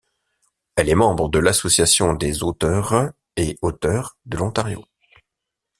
[0.77, 2.95] Elle est membre de l'Association des auteures
[3.35, 4.83] et des auteurs de l'Ontario.